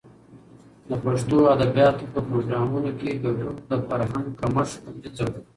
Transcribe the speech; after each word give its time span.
د 0.89 0.91
پښتو 1.03 1.37
ادبیاتو 1.55 2.11
په 2.13 2.19
پروګرامونو 2.27 2.89
کې 2.99 3.19
ګډون، 3.23 3.55
د 3.69 3.71
فرهنګ 3.87 4.27
کمښت 4.41 4.77
د 4.83 4.85
منځه 4.95 5.21
وړي. 5.25 5.41